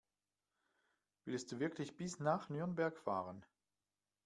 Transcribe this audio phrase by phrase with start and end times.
[1.25, 3.45] Willst du wirklich bis nach Nürnberg fahren?